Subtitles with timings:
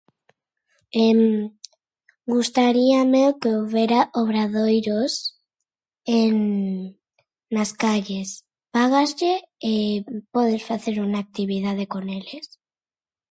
[2.33, 5.13] Gustaríame que houbera obradoiros
[6.21, 6.33] en
[7.55, 8.29] nas calles.
[8.75, 9.33] Págaslle
[9.73, 9.75] e
[10.33, 12.45] podes facer unha actividade con eles.